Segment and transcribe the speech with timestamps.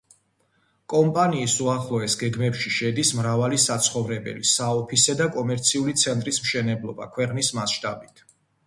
[0.93, 8.31] კომპანიის უახლოეს გეგმებში შედის მრავალი საცხოვრებელი, საოფისე და კომერციული ცენტრის მშენებლობა ქვეყნის მასშტაბით.